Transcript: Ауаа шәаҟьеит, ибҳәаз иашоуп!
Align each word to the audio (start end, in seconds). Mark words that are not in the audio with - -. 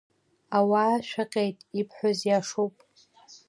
Ауаа 0.57 0.95
шәаҟьеит, 1.07 1.57
ибҳәаз 1.79 2.19
иашоуп! 2.29 2.75